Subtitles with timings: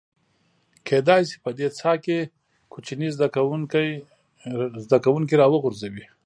[0.87, 2.17] کېدای شي په دې څاه کې
[2.71, 3.07] کوچني
[4.85, 6.05] زده کوونکي راوغورځي.